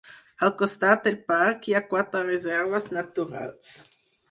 [0.45, 3.73] Al costat del parc hi ha quatre reserves naturals.